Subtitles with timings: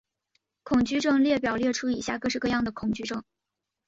[0.63, 3.23] 恐惧症列表列出以下各式各样的恐惧症。